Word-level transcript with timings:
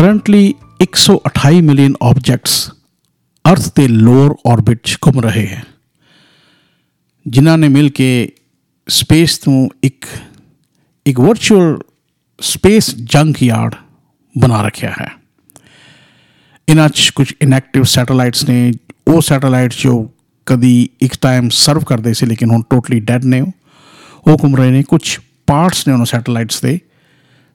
Currently 0.00 0.54
128 0.82 1.60
million 1.62 1.94
objects 2.02 2.52
ਅਰਥ 3.44 3.66
ਦੇ 3.76 3.86
lower 3.88 4.34
orbit 4.46 4.78
'ਚ 4.84 4.96
ਘੁੰਮ 5.06 5.20
ਰਹੇ 5.20 5.46
ਹਨ 5.46 5.64
ਜਿਨ੍ਹਾਂ 7.26 7.56
ਨੇ 7.58 7.68
ਮਿਲ 7.68 7.90
ਕੇ 7.90 8.08
ਸਪੇਸ 8.88 9.36
ਤੋਂ 9.38 9.68
ਇੱਕ 9.84 10.06
ਇੱਕ 11.06 11.20
ਵਰਚੁਅਲ 11.20 11.78
ਸਪੇਸ 12.38 12.90
ਜੰਕ 13.12 13.42
ਯਾਰਡ 13.42 13.74
ਬਣਾ 14.36 14.62
ਰੱਖਿਆ 14.62 14.90
ਹੈ 14.90 15.10
ਇਹਨਾਂ 16.68 16.88
'ਚ 16.88 17.10
ਕੁਝ 17.10 17.32
ਇਨਐਕਟਿਵ 17.42 17.84
ਸੈਟੇਲਾਈਟਸ 17.90 18.48
ਨੇ 18.48 18.72
ਉਹ 19.08 19.20
ਸੈਟੇਲਾਈਟ 19.20 19.74
ਜੋ 19.78 20.02
ਕਦੀ 20.46 20.88
ਇੱਕ 21.02 21.16
ਟਾਈਮ 21.20 21.48
ਸਰਵ 21.58 21.84
ਕਰਦੇ 21.84 22.12
ਸੀ 22.12 22.26
ਲੇਕਿਨ 22.26 22.50
ਹੁਣ 22.50 22.62
ਟੋਟਲੀ 22.70 23.00
ਡੈਡ 23.00 23.24
ਨੇ 23.24 23.40
ਉਹ 23.40 23.52
ਉਹ 24.26 24.38
ਘੁੰਮ 24.38 24.56
ਰਹੇ 24.56 24.70
ਨੇ 24.70 24.82
ਕੁਝ 24.82 25.02
ਪਾਰਟਸ 25.46 25.86
ਨੇ 25.88 25.92
ਉਹਨਾਂ 25.92 26.06
ਸੈਟੇਲਾਈਟਸ 26.08 26.60
ਦੇ 26.60 26.78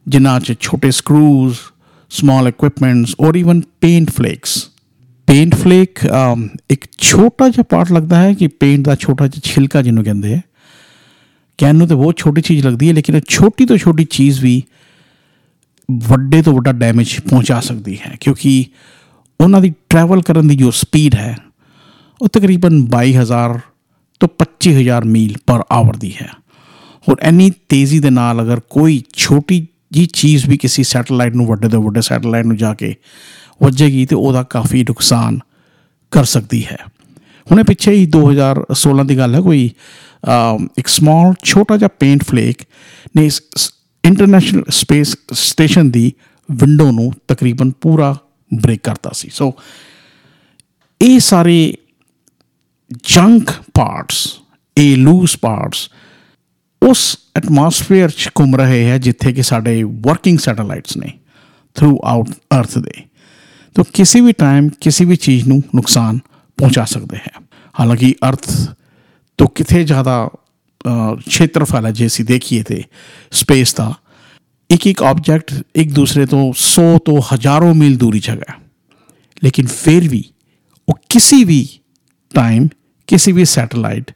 ਜਿਨ੍ਹਾਂ 0.08 0.40
'ਚ 0.40 0.54
ਛੋਟੇ 0.60 0.92
ਸਕਰੂਜ਼ 0.92 1.58
ਸਮਾਲ 2.16 2.48
ਇਕਵਿਪਮੈਂਟਸ 2.48 3.16
ਔਰ 3.20 3.36
even 3.36 3.62
paint 3.82 4.10
flakes 4.10 4.58
paint 5.28 5.56
flake 5.56 6.00
ਇੱਕ 6.70 6.86
ਛੋਟਾ 6.98 7.48
ਜਿਹਾ 7.50 7.64
ਪਾਰਟ 7.64 7.92
ਲੱਗਦਾ 7.92 8.20
ਹੈ 8.20 8.34
ਕਿ 8.34 8.48
ਪੇਂਟ 8.60 8.86
ਦਾ 8.86 8.96
ਛੋਟਾ 8.96 9.28
ਜਿਹਾ 9.28 9.52
ਛਿਲਕਾ 9.54 9.82
ਜਿਹਨੂੰ 9.82 10.04
ਕਹਿੰਦੇ 10.04 10.34
ਆ 10.36 10.40
ਕਹਿਣ 11.60 11.76
ਨੂੰ 11.76 11.88
ਤਾਂ 11.88 11.98
ਬਹੁਤ 11.98 12.18
ਛੋਟੀ 12.18 12.42
ਚੀਜ਼ 12.42 12.66
ਲੱਗਦੀ 12.66 12.88
ਹੈ 12.88 12.94
ਲੇਕਿਨ 12.94 13.20
ਛੋਟੀ 13.30 13.66
ਤੋਂ 13.66 13.78
ਛੋਟੀ 13.78 14.06
ਚੀਜ਼ 14.06 14.42
ਵੀ 14.42 14.62
ਵੱਡੇ 15.90 16.42
ਤੋਂ 16.42 16.54
ਵੱਡਾ 16.54 16.72
ਡੈਮੇਜ 16.72 17.20
ਪਹੁੰਚਾ 17.30 17.60
ਸਕਦੀ 17.60 17.98
ਹੈ 17.98 18.16
ਕਿਉਂਕਿ 18.22 18.66
ਉਹਨਾਂ 19.40 19.62
ਦੀ 19.62 19.74
ਟਰੈਵਲ 19.90 20.22
ਕਰਨ 20.22 20.48
ਦੀ 20.48 20.56
ਜੋ 20.56 20.72
ਸਪੀਡ 20.72 21.16
ਹੈ 21.16 21.36
ਉਹ 22.22 22.28
ਤਕਰੀਬਨ 22.28 22.82
22000 22.96 23.60
ਤੋਂ 24.22 24.30
25000 24.42 25.08
ਮੀਲ 25.08 25.38
ਪਰ 25.48 25.64
ਆਵਰ 25.72 25.96
ਦੀ 25.98 26.12
ਹੈ 26.22 26.30
ਔਰ 27.08 27.18
ਇੰਨੀ 27.24 27.52
ਤੇਜ਼ੀ 27.70 28.00
ਦੇ 28.00 28.10
ਨਾਲ 28.10 28.42
ਅਗਰ 28.42 28.60
ਕੋਈ 28.70 29.02
ਛੋਟੀ 29.16 29.66
ਜੀ 29.96 30.06
ਚੀਜ਼ 30.14 30.46
ਵੀ 30.50 30.58
ਕਿਸੇ 30.58 30.84
ਸੈਟੇਲਾਈਟ 30.84 31.36
ਨੂੰ 31.36 31.46
ਵੱਡੇ 31.48 31.70
ਤੋਂ 31.70 31.82
ਵੱਡੇ 31.84 32.02
ਸੈਟੇਲਾਈਟ 32.02 32.46
ਨੂੰ 32.46 32.58
ਜਾ 32.58 32.74
ਕੇ 32.74 32.96
ਵੱਜੇਗੀ 33.64 34.06
ਤੇ 34.06 34.16
ਉਹਦਾ 34.16 34.44
ਕਾਫੀ 34.44 34.84
ਨੁਕਸਾਨ 34.84 35.40
ਕਰ 36.12 36.26
ਸਕਦੀ 36.26 36.66
ਹੈ। 36.66 36.78
ਹੁਣੇ 37.52 37.64
ਪਿੱਛੇ 37.64 37.92
ਹੀ 37.92 38.06
2016 38.08 39.06
ਦੀ 39.06 39.18
ਗੱਲ 39.18 39.36
ਹੈ, 39.36 39.42
ਕੋਈ 39.42 39.70
ਇੱਕ 40.78 40.88
ਸਮਾਲ 40.88 41.34
ਛੋਟਾ 41.44 41.78
ਜਿਹਾ 41.78 41.90
ਪੇਂਟ 42.00 42.24
ਫਲੇਕ 42.24 42.64
ਨੇ 43.18 43.30
ਇੰਟਰਨੈਸ਼ਨਲ 44.04 44.64
ਸਪੇਸ 44.70 45.16
ਸਟੇਸ਼ਨ 45.34 45.92
ਦੀ 45.92 46.12
ਵਿੰਡੋ 46.52 46.92
ਨੂੰ 46.92 47.12
ਤਕਰੀਬਨ 47.28 47.72
ਪੂਰਾ 47.82 48.16
ਬ੍ਰੇਕ 48.52 48.82
ਕਰਤਾ 48.84 49.12
ਸੀ। 49.14 49.30
ਸੋ 49.34 49.54
ਇਹ 51.02 51.20
ਸਾਰੇ 51.20 51.58
ਜੰਕ 53.04 53.52
ਪਾਰਟਸ 53.74 54.28
ਇਹ 54.78 54.98
ਲੂਸ 54.98 55.38
ਪਾਰਟਸ 55.38 55.90
ਉਸ 56.84 57.18
ਐਟਮੋਸਫੇਅਰ 57.36 58.10
'ਚ 58.10 58.30
ਘੁੰਮ 58.40 58.56
ਰਹੇ 58.56 58.84
ਹੈ 58.86 58.98
ਜਿੱਥੇ 58.98 59.34
ਕਿ 59.34 59.44
ਸਾਡੇ 59.44 59.84
ਵਰਕਿੰਗ 59.84 60.40
ਸੈਟੇਲਾਈਟਸ 60.40 60.98
ਨੇ 60.98 61.12
ਥਰੂ 61.76 62.00
ਆਊਟ 62.04 62.30
ਅਰਥ 62.60 62.78
ਦੇ। 62.78 63.04
ਤਾਂ 63.76 63.84
ਕਿਸੇ 63.94 64.22
ਵੀ 64.22 64.32
ਟਾਈਮ 64.32 64.70
ਕਿਸੇ 64.82 65.06
ਵੀ 65.06 65.16
ਚੀਜ਼ 65.16 65.48
ਨੂੰ 65.48 65.62
ਨੁਕਸਾਨ 65.76 66.20
ਪਹੁੰਚਾ 66.58 66.86
ਸਕਦੇ 66.86 67.18
ਹੈ। 67.18 67.32
ਹਾਲਾਂਕਿ 67.80 68.16
ਅਰਥ 68.30 68.50
ਤੋਂ 69.38 69.48
ਕਿਥੇ 69.48 69.84
ਜ਼ਿਆਦਾ 69.84 70.30
ਖੇਤਰਫਲ 71.30 71.86
ਹੈ 71.86 71.92
ਜੇ 71.92 72.08
ਅਸੀਂ 72.08 72.26
ਦੇਖੀਏ 72.26 72.64
ਤੇ 72.64 72.84
ਸਪੇਸ 73.32 73.74
ਦਾ, 73.74 73.94
ਇੱਕ 74.70 74.88
ਇੱਕ 74.88 75.04
ਆਬਜੈਕਟ 75.04 75.54
ਇੱਕ 75.76 75.92
ਦੂਸਰੇ 75.92 76.26
ਤੋਂ 76.26 76.54
100 76.54 76.98
ਤੋਂ 77.06 77.22
ਹਜ਼ਾਰਾਂ 77.34 77.74
ਮੀਲ 77.74 77.98
ਦੂਰੀ 77.98 78.20
ਜਗ੍ਹਾ 78.20 78.34
ਹੈਗਾ 78.34 78.60
ਲੇਕਿਨ 79.44 79.68
ਫਿਰ 79.68 80.10
ਵੀ 80.10 80.24
ਉਹ 80.90 80.96
ਕਿਸੇ 81.10 81.44
ਵੀ 81.44 81.68
ਟਾਈਮ 82.34 82.68
ਕਿਸੇ 83.08 83.32
ਵੀ 83.32 83.46
ਸੈਟੇਲਾਈਟ 83.46 84.12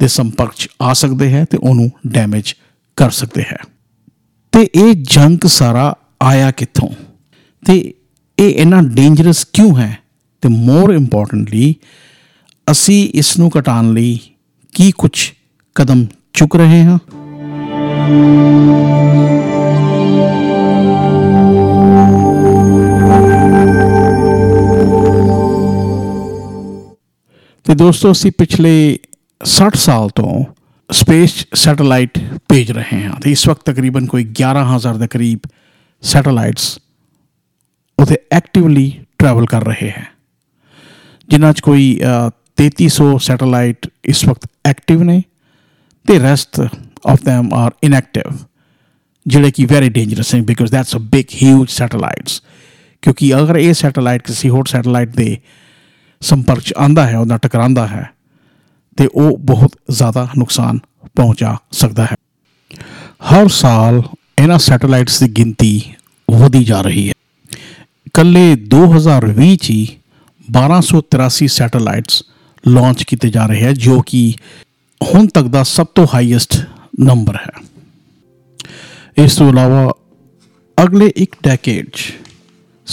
ਦੇ 0.00 0.08
ਸੰਪਰਕ 0.08 0.52
'ਚ 0.56 0.68
ਆ 0.82 0.92
ਸਕਦੇ 0.92 1.32
ਹੈ 1.32 1.44
ਤੇ 1.44 1.58
ਉਹਨੂੰ 1.62 1.90
ਡੈਮੇਜ 2.06 2.54
ਕਰ 2.96 3.10
ਸਕਦੇ 3.10 3.42
ਹੈ। 3.42 3.58
ਤੇ 4.52 4.68
ਇਹ 4.74 4.94
ਜੰਕ 4.94 5.46
ਸਾਰਾ 5.46 5.94
ਆਇਆ 6.22 6.50
ਕਿੱਥੋਂ? 6.50 6.88
ਤੇ 7.66 7.94
ਇਹ 8.38 8.50
ਇਨਾ 8.50 8.80
ਡੇਂਜਰਸ 8.82 9.44
ਕਿਉਂ 9.44 9.78
ਹੈ? 9.78 9.98
ਤੇ 10.42 10.48
ਮੋਰ 10.48 10.94
ਇੰਪੋਰਟੈਂਟਲੀ 10.94 11.74
ਅਸੀਂ 12.70 13.10
ਇਸ 13.14 13.38
ਨੂੰ 13.38 13.50
ਘਟਾਉਣ 13.58 13.92
ਲਈ 13.92 14.20
ਕੀ 14.74 14.92
ਕੁਝ 14.98 15.32
ਕਦਮ 15.74 16.06
ਚੁੱਕ 16.32 16.56
ਰਹੇ 16.56 16.84
ਹਾਂ? 16.84 16.98
ਤੇ 27.64 27.74
ਦੋਸਤੋ, 27.74 28.12
ਅਸੀਂ 28.12 28.32
ਪਿਛਲੇ 28.38 28.98
60 29.44 29.76
ਸਾਲ 29.76 30.08
ਤੋਂ 30.08 30.44
ਸਪੇਸ 30.90 31.46
ਸੈਟੇਲਾਈਟ 31.54 32.18
ਭੇਜ 32.48 32.70
ਰਹੇ 32.72 33.02
ਹਾਂ 33.04 33.20
ਤੇ 33.20 33.30
ਇਸ 33.30 33.48
ਵਕਤ 33.48 33.62
ਤਕਰੀਬਨ 33.64 34.06
ਕੋਈ 34.06 34.24
11000 34.42 34.98
ਦੇ 34.98 35.06
ਕਰੀਬ 35.06 35.38
ਸੈਟੇਲਾਈਟਸ 36.02 36.78
ਉਥੇ 37.98 38.16
ਐਕਟਿਵਲੀ 38.32 38.92
ਟਰੈਵਲ 39.18 39.46
ਕਰ 39.46 39.64
ਰਹੇ 39.64 39.90
ਹੈ। 39.90 40.04
ਜਿਨ੍ਹਾਂ 41.28 41.52
'ਚ 41.52 41.60
ਕੋਈ 41.60 42.00
3300 42.58 43.18
ਸੈਟੇਲਾਈਟ 43.18 43.86
ਇਸ 44.04 44.24
ਵਕਤ 44.24 44.46
ਐਕਟਿਵ 44.64 45.02
ਨੇ 45.02 45.22
ਤੇ 46.08 46.18
rest 46.20 46.60
of 47.06 47.28
them 47.28 47.54
are 47.54 47.70
inactive 47.82 48.36
ਜਿਹੜੇ 49.26 49.50
ਕਿ 49.50 49.64
ਵੈਰੀ 49.64 49.88
ਡੇਂਜਰਸ 49.88 50.34
ਨੇ 50.34 50.40
because 50.40 50.72
that's 50.72 50.96
a 50.96 50.98
big 50.98 51.24
huge 51.42 51.68
satellites 51.68 52.42
ਕਿਉਂਕਿ 53.02 53.34
ਅਗਰ 53.34 53.56
ਇਹ 53.56 53.72
ਸੈਟੇਲਾਈਟ 53.74 54.22
ਕਿਸੇ 54.22 54.48
ਹੋਰ 54.48 54.66
ਸੈਟੇਲਾਈਟ 54.66 55.08
ਦੇ 55.08 55.38
ਸੰਪਰਕ 56.22 56.60
ਚ 56.60 56.74
ਆਂਦਾ 56.78 57.06
ਹੈ, 57.06 57.18
ਉਹਦਾ 57.18 57.36
ਟਕਰਾਂਦਾ 57.36 57.86
ਹੈ 57.86 58.10
ਤੇ 58.96 59.08
ਉਹ 59.14 59.38
ਬਹੁਤ 59.38 59.72
ਜ਼ਿਆਦਾ 59.90 60.28
ਨੁਕਸਾਨ 60.38 60.78
ਪਹੁੰਚਾ 61.16 61.56
ਸਕਦਾ 61.72 62.04
ਹੈ। 62.04 62.16
ਹਰ 63.32 63.48
ਸਾਲ 63.48 64.02
ਇਹਨਾਂ 64.38 64.58
ਸੈਟੇਲਾਈਟਸ 64.58 65.22
ਦੀ 65.22 65.28
ਗਿਣਤੀ 65.28 65.82
ਵਧੀ 66.30 66.64
ਜਾ 66.64 66.80
ਰਹੀ 66.80 67.08
ਹੈ। 67.08 67.14
ਕੱਲੇ 68.12 68.54
2020 68.54 69.56
ਚ 69.56 69.70
ਹੀ 69.70 69.88
1283 70.50 71.46
ਸੈਟੇਲਾਈਟਸ 71.46 72.22
ਲਾਂਚ 72.68 73.02
ਕੀਤੇ 73.02 73.30
ਜਾ 73.30 73.46
ਰਹੇ 73.46 73.66
ਹਨ 73.66 73.74
ਜੋ 73.74 74.00
ਕਿ 74.00 74.34
ਹੁਣ 75.14 75.26
ਤੱਕ 75.26 75.46
ਦਾ 75.46 75.62
ਸਭ 75.62 75.86
ਤੋਂ 75.86 76.06
ਹਾਈਐਸਟ 76.14 76.66
ਨੰਬਰ 77.00 77.36
ਹੈ। 77.36 77.64
ਇਸ 79.24 79.36
ਤੋਂ 79.36 79.48
ਇਲਾਵਾ 79.48 79.92
ਅਗਲੇ 80.82 81.12
ਇੱਕ 81.16 81.36
ਡੈਕੇਡ 81.42 81.86
ਚ 81.88 82.14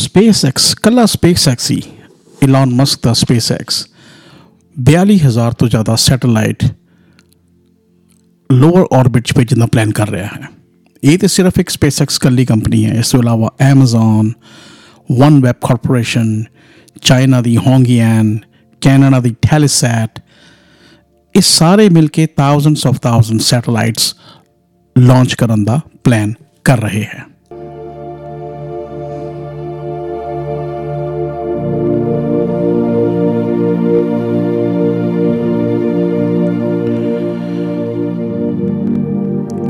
SpaceX, 0.05 0.53
ਕੱਲਾ 0.83 1.03
SpaceX 1.03 1.57
ਹੀ 1.71 1.81
ਇਲਨ 2.43 2.65
ਮਸਕ 2.65 2.99
ਦਾ 3.03 3.11
SpaceX 3.11 3.90
42000 4.79 5.53
ਤੋਂ 5.53 5.67
ਜ਼ਿਆਦਾ 5.67 5.95
ਸੈਟੇਲਾਈਟ 5.95 6.65
ਲੋਅਰ 8.51 8.85
ਆਰਬਿਟ 8.93 9.23
'ਚ 9.23 9.33
ਭੇਜਣ 9.37 9.59
ਦਾ 9.59 9.65
ਪਲਾਨ 9.65 9.91
ਕਰ 9.91 10.09
ਰਿਹਾ 10.09 10.25
ਹੈ। 10.25 10.47
ਇਹ 11.03 11.17
ਤੇ 11.17 11.27
ਸਿਰਫ 11.27 11.53
ਇੱਕ 11.59 11.69
ਸਪੇਸਐਕਸ 11.69 12.17
ਕੱਲੀ 12.17 12.45
ਕੰਪਨੀ 12.45 12.85
ਹੈ। 12.85 12.93
ਇਸ 12.93 13.11
ਤੋਂ 13.11 13.19
ਇਲਾਵਾ 13.19 13.53
Amazon, 13.73 14.27
OneWeb 15.23 15.55
Corporation 15.71 16.43
ਚਾਈਨਾ 17.01 17.41
ਦੀ 17.41 17.57
ਹੋਂਗਯਨ 17.57 18.39
ਕੈਨੇਡਾ 18.81 19.19
ਦੀ 19.19 19.35
ਟੈਲੀਸੈਟ 19.41 20.19
ਇਹ 21.35 21.41
ਸਾਰੇ 21.41 21.89
ਮਿਲ 21.89 22.07
ਕੇ 22.07 22.27
thousands 22.27 22.87
of 22.87 22.99
thousand 22.99 23.39
satellites 23.39 24.15
launch 24.97 25.33
ਕਰਨ 25.33 25.63
ਦਾ 25.63 25.79
ਪਲਾਨ 26.03 26.33
ਕਰ 26.63 26.81
ਰਹੇ 26.81 27.03
ਹੈ। 27.03 27.30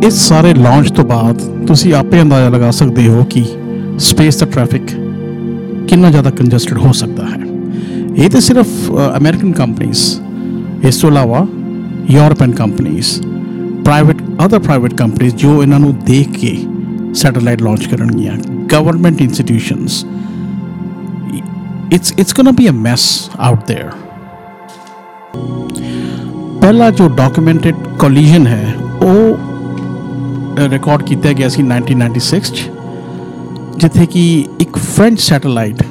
ਇਸ 0.07 0.29
ਸਾਰੇ 0.29 0.55
ਲਾਂਚ 0.55 0.91
ਤੋਂ 0.91 1.05
ਬਾਅਦ 1.05 1.67
ਤੁਸੀਂ 1.67 1.95
ਆਪੇ 1.95 2.23
ਅੰਦਾਜ਼ਾ 2.23 2.49
ਲਗਾ 2.49 2.71
ਸਕਦੇ 2.71 3.09
ਹੋ 3.09 3.25
ਕਿ 3.25 3.45
ਸਪੇਸ 3.99 4.37
ਦਾ 4.37 4.47
ਟ੍ਰੈਫਿਕ 4.47 4.83
ਕਿੰਨਾ 5.89 6.11
ਜ਼ਿਆਦਾ 6.11 6.31
ਕੰਜਸਟਡ 6.31 6.79
ਹੋ 6.79 6.93
ਸਕਦਾ 6.93 7.27
ਹੈ 7.27 7.45
ਇਹ 8.17 8.31
ਤਾਂ 8.31 8.41
ਸਿਰਫ 8.41 8.67
ਅਮਰੀਕਨ 9.17 9.53
ਕੰਪਨੀਆਂ 9.53 10.89
ਇਸ 10.89 10.97
ਤੋਂ 10.97 11.11
ਇਲਾਵਾ 11.11 11.47
ਯੂਰਪੀਅਨ 12.11 12.53
ਕੰਪਨੀਆਂ 12.53 13.03
ਪ੍ਰਾਈਵੇਟ 13.85 14.23
ਅਦਰ 14.47 14.59
ਪ੍ਰਾਈਵੇਟ 14.59 14.95
ਕੰਪਨੀਆਂ 14.95 15.31
ਜੋ 15.31 15.63
ਇਹਨਾਂ 15.63 15.81
ਨੂੰ 15.81 15.95
ਦੇਖ 16.07 16.29
ਕੇ 16.29 16.59
ਸੈਟੇਲਾਈਟ 17.15 17.63
ਲਾਂਚ 17.63 17.87
ਕਰਨਗੀਆਂ 17.87 18.33
government 18.73 19.21
institutions 19.21 20.05
it's 21.93 22.15
it's 22.19 22.35
gonna 22.35 22.51
be 22.51 22.69
a 22.69 22.73
mess 22.73 23.31
out 23.39 23.73
there 23.73 23.91
ਪਹਿਲਾ 26.61 26.91
ਜੋ 26.91 27.09
ਡਾਕੂਮੈਂਟਡ 27.09 27.75
ਕੋਲੀਜਨ 27.99 28.47
ਹੈ 28.47 28.75
ਉਹ 29.03 29.30
ਰਿਕਾਰਡ 30.60 31.04
ਕੀਤਾ 31.04 31.32
ਗਿਆ 31.34 31.50
ਸੀ 31.50 31.64
1996 31.64 32.40
ਚ, 32.52 32.70
ਜਿੱਥੇ 33.78 34.06
ਕਿ 34.06 34.24
ਇੱਕ 34.60 34.78
ਫ੍ਰੈਂਚ 34.78 35.20
ਸੈਟੇਲਾਈਟ 35.20 35.84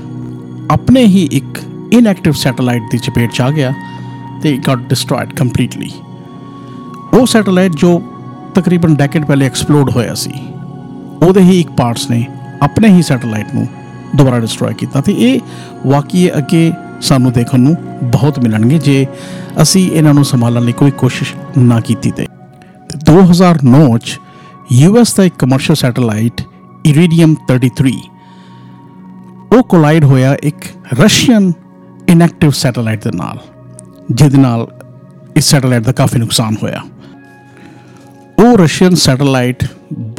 ਆਪਣੇ 0.70 1.04
ਹੀ 1.06 1.28
ਇੱਕ 1.32 1.58
ਇਨਐਕਟਿਵ 1.92 2.32
ਸੈਟੇਲਾਈਟ 2.32 2.82
ਦੀ 2.92 2.98
ਚਪੇਟ 2.98 3.32
ਚ 3.32 3.40
ਆ 3.40 3.50
ਗਿਆ 3.50 3.72
ਤੇ 4.42 4.56
ਗਾਟ 4.66 4.78
ਡਿਸਟਰੋਇਡ 4.78 5.32
ਕੰਪਲੀਟਲੀ 5.32 5.90
ਉਹ 7.14 7.26
ਸੈਟੇਲਾਈਟ 7.26 7.72
ਜੋ 7.72 8.00
ਤਕਰੀਬਨ 8.54 8.94
ਡੈਕੇਡ 8.94 9.24
ਪਹਿਲੇ 9.24 9.46
ਐਕਸਪਲੋਡ 9.46 9.90
ਹੋਇਆ 9.90 10.14
ਸੀ, 10.14 10.30
ਉਹਦੇ 11.22 11.40
ਹੀ 11.40 11.60
ਇੱਕ 11.60 11.70
ਪਾਰਟਸ 11.70 12.10
ਨੇ 12.10 12.24
ਆਪਣੇ 12.62 12.88
ਹੀ 12.88 13.02
ਸੈਟੇਲਾਈਟ 13.02 13.54
ਨੂੰ 13.54 13.66
ਦੁਬਾਰਾ 14.16 14.38
ਡਿਸਟਰੋਏ 14.40 14.74
ਕੀਤਾ 14.74 15.00
ਤੇ 15.00 15.12
ਇਹ 15.18 15.40
ਵਾਕਈ 15.86 16.28
ਅੱਗੇ 16.38 16.72
ਸਾਨੂੰ 17.00 17.32
ਦੇਖਣ 17.32 17.60
ਨੂੰ 17.60 17.76
ਬਹੁਤ 18.02 18.38
ਮਿਲਣਗੇ 18.38 18.78
ਜੇ 18.78 19.06
ਅਸੀਂ 19.62 19.90
ਇਹਨਾਂ 19.90 20.14
ਨੂੰ 20.14 20.24
ਸੰਭਾਲਣ 20.24 20.62
ਲਈ 20.62 20.72
ਕੋਈ 20.72 20.90
ਕੋਸ਼ਿਸ਼ 20.90 21.34
ਨਾ 21.58 21.80
ਕੀਤੀ 21.80 22.10
ਤੇ। 22.10 22.26
2009 23.10 23.96
ਚ 23.98 24.18
ਯੂਐਸ 24.72 25.14
ਦਾ 25.14 25.24
ਇੱਕ 25.24 25.34
ਕਮਰਸ਼ੀਅਲ 25.38 25.76
ਸੈਟੇਲਾਈਟ 25.76 26.40
ਇਰੀਡੀਅਮ 26.86 27.34
33 27.48 27.92
ਉਹ 29.52 29.62
ਕੋਲਾਈਡ 29.62 30.04
ਹੋਇਆ 30.04 30.36
ਇੱਕ 30.42 30.64
ਰਸ਼ੀਅਨ 31.00 31.52
ਇਨਐਕਟਿਵ 32.08 32.50
ਸੈਟੇਲਾਈਟ 32.50 33.04
ਦੇ 33.04 33.10
ਨਾਲ, 33.16 33.38
ਜਿਹਦੇ 34.10 34.38
ਨਾਲ 34.38 34.66
ਇਸ 35.36 35.50
ਸੈਟੇਲਾਈਟ 35.50 35.82
ਦਾ 35.82 35.92
ਕਾਫੀ 35.92 36.18
ਨੁਕਸਾਨ 36.18 36.56
ਹੋਇਆ। 36.62 36.82
ਉਹ 38.38 38.56
ਰਸ਼ੀਅਨ 38.58 38.94
ਸੈਟੇਲਾਈਟ 38.94 39.64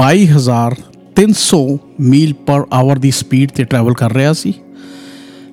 22300 0.01 1.63
ਮੀਲ 2.01 2.33
ਪਰ 2.45 2.65
ਆਵਰ 2.73 2.97
ਦੀ 2.97 3.11
ਸਪੀਡ 3.11 3.51
ਤੇ 3.51 3.63
ਟਰੈਵਲ 3.63 3.93
ਕਰ 3.93 4.13
ਰਿਹਾ 4.13 4.33
ਸੀ 4.33 4.53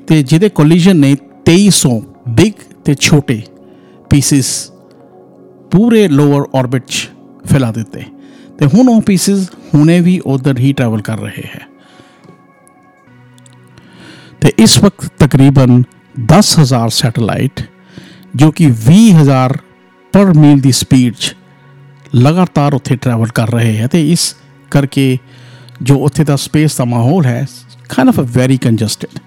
ਤੇ 0.08 0.22
ਜਿਹਦੇ 0.22 0.48
ਕੋਲੀਜਨ 0.48 0.96
ਨੇ 0.96 1.14
2300 1.46 1.96
ਬਿਗ 2.28 2.68
ਤੇ 2.84 2.94
ਛੋਟੇ 3.00 3.42
ਪੀਸਿਸ 4.10 4.54
ਪੂਰੇ 5.70 6.06
ਲੋਅਰ 6.08 6.48
ਆਰਬਿਟ 6.54 6.86
'ਚ 6.86 7.08
ਫੈਲਾ 7.46 7.72
ਦਿੱਤੇ। 7.72 8.17
ਤੇ 8.58 8.66
ਹੁਣ 8.66 8.88
ਉਹ 8.88 9.02
ਪੀਸਿਸ 9.02 9.48
ਹੁਣੇ 9.74 10.00
ਵੀ 10.00 10.20
ਉਧਰ 10.26 10.58
ਹੀ 10.58 10.72
ਟਰੈਵਲ 10.72 11.02
ਕਰ 11.02 11.18
ਰਹੇ 11.18 11.42
ਹੈ। 11.46 11.60
ਤੇ 14.40 14.52
ਇਸ 14.58 14.78
ਵਕਤ 14.78 15.10
ਤਕਰੀਬਨ 15.18 15.82
10000 16.28 16.88
ਸੈਟੇਲਾਈਟ, 16.90 17.62
ਜੋ 18.36 18.50
ਕਿ 18.50 18.70
20000 18.86 19.56
ਪਰ 20.12 20.32
ਮੀਲ 20.34 20.60
ਦੀ 20.60 20.72
ਸਪੀਡ 20.72 21.14
'ਚ 21.14 21.34
ਲਗਾਤਾਰ 22.14 22.74
ਉੱਥੇ 22.74 22.96
ਟਰੈਵਲ 22.96 23.28
ਕਰ 23.28 23.50
ਰਹੇ 23.50 23.76
ਹੈ 23.78 23.86
ਤੇ 23.86 24.10
ਇਸ 24.12 24.34
ਕਰਕੇ 24.70 25.18
ਜੋ 25.82 25.96
ਉੱਥੇ 25.96 26.24
ਦਾ 26.24 26.36
ਸਪੇਸ 26.36 26.76
ਦਾ 26.76 26.84
ਮਾਹੌਲ 26.84 27.26
ਹੈ 27.26 27.46
kind 27.88 28.08
of 28.08 28.20
a 28.20 28.22
very 28.22 28.56
congested 28.56 29.18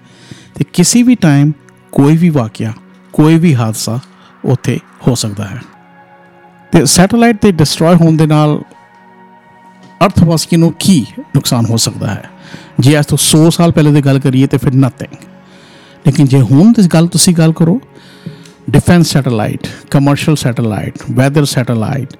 ਤੇ 0.54 0.64
ਕਿਸੇ 0.72 1.02
ਵੀ 1.02 1.14
ਟਾਈਮ 1.14 1.52
ਕੋਈ 1.92 2.16
ਵੀ 2.16 2.28
ਵਾਕਿਆ, 2.28 2.72
ਕੋਈ 3.12 3.38
ਵੀ 3.38 3.54
ਹਾਦਸਾ 3.54 3.98
ਉੱਥੇ 4.44 4.78
ਹੋ 5.06 5.14
ਸਕਦਾ 5.14 5.44
ਹੈ। 5.44 5.60
ਤੇ 6.72 6.84
ਸੈਟੇਲਾਈਟ 6.86 7.36
ਦੇ 7.42 7.52
ਡਿਸਟਰੋਏ 7.52 7.94
ਹੋਣ 7.94 8.16
ਦੇ 8.16 8.26
ਨਾਲ 8.26 8.62
ਅਰਥਵਾਸੀ 10.04 10.56
ਨੂੰ 10.56 10.72
ਕੀ 10.78 11.04
ਨੁਕਸਾਨ 11.34 11.66
ਹੋ 11.66 11.76
ਸਕਦਾ 11.76 12.06
ਹੈ 12.06 12.30
ਜੇ 12.80 12.98
ਅੱਜ 12.98 13.06
ਤੋਂ 13.06 13.18
100 13.18 13.48
ਸਾਲ 13.50 13.72
ਪਹਿਲੇ 13.72 13.92
ਦੀ 13.92 14.00
ਗੱਲ 14.00 14.18
ਕਰੀਏ 14.18 14.46
ਤੇ 14.46 14.56
ਫਿਰ 14.56 14.74
ਨਥਿੰਗ 14.74 15.14
ਲੇਕਿਨ 16.06 16.26
ਜੇ 16.26 16.40
ਹੁਣ 16.40 16.72
ਦੀ 16.72 16.86
ਗੱਲ 16.86 17.06
ਤੁਸੀਂ 17.06 17.34
ਗੱਲ 17.34 17.52
ਕਰੋ 17.52 17.80
defense 18.70 19.10
satellite, 19.10 19.68
commercial 19.90 20.36
satellite, 20.36 21.08
weather 21.10 21.44
satellite, 21.44 22.12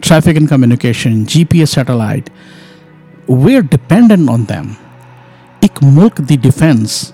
traffic 0.00 0.36
and 0.36 0.48
communication, 0.48 1.26
GPS 1.26 1.68
satellite, 1.68 2.30
we're 3.28 3.62
dependent 3.62 4.30
on 4.30 4.44
them. 4.44 4.66
ਇੱਕ 5.62 5.82
ਮੁਲਕ 5.84 6.20
ਦੀ 6.20 6.36
ਡਿਫੈਂਸ 6.36 7.12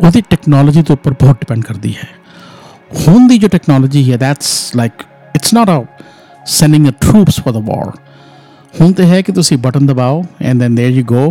ਉਹਦੀ 0.00 0.20
ਟੈਕਨੋਲੋਜੀ 0.20 0.82
ਦੇ 0.82 0.92
ਉੱਪਰ 0.92 1.12
ਬਹੁਤ 1.12 1.40
ਡਿਪੈਂਡ 1.40 1.64
ਕਰਦੀ 1.64 1.94
ਹੈ 1.94 2.08
ਹੁਣ 3.00 3.26
ਦੀ 3.28 3.38
ਜੋ 3.38 3.48
ਟੈਕਨੋਲੋਜੀ 3.48 4.10
ਹੈ 4.12 4.16
that's 4.16 4.54
like 4.76 5.02
it's 5.34 5.54
not 5.54 5.70
a 5.70 5.82
sending 6.46 6.84
the 6.84 6.92
troops 7.06 7.38
for 7.38 7.52
the 7.52 7.60
war. 7.60 7.94
Home 8.78 8.94
te 8.94 9.06
hai 9.06 9.22
ki 9.22 9.32
tusi 9.32 9.60
button 9.60 9.86
dabao, 9.86 10.28
and 10.40 10.60
then 10.60 10.80
there 10.82 10.94
you 11.00 11.04
go. 11.16 11.26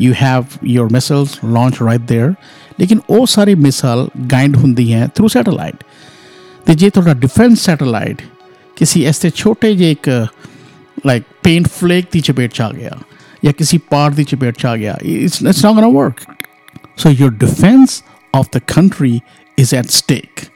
You 0.00 0.12
have 0.16 0.46
your 0.66 0.88
missiles 0.92 1.38
launch 1.44 1.76
right 1.82 2.00
there 2.06 2.34
लेकिन 2.80 3.00
वो 3.10 3.26
सारी 3.26 3.54
मिसल 3.54 4.08
guide 4.30 4.56
होंगी 4.56 4.86
हैं 4.90 5.08
through 5.16 5.28
satellite 5.28 5.84
तो 6.66 6.74
जे 6.74 6.88
थोड़ा 6.96 7.14
defence 7.14 7.60
satellite 7.66 8.22
किसी 8.78 9.04
ऐसे 9.04 9.30
छोटे 9.30 9.74
जे 9.76 9.90
एक 9.90 10.08
लाइक 11.06 11.24
पेंट 11.44 11.68
फ्लेक 11.68 12.10
की 12.10 12.20
चपेट 12.20 12.52
च 12.52 12.60
आ 12.60 12.70
गया, 12.70 12.98
या 13.44 13.52
किसी 13.52 13.78
पार्ट 13.92 14.16
की 14.16 14.24
चपेट 14.24 14.56
च 14.60 14.66
आ 14.66 14.74
गया 14.74 14.96
it's 15.02 15.42
it's 15.42 15.64
not 15.64 15.94
work 15.94 16.20
so 17.02 17.10
your 17.10 17.34
defence 17.44 18.02
of 18.34 18.48
the 18.56 18.62
country 18.74 19.20
is 19.58 19.74
at 19.76 19.90
stake 20.00 20.46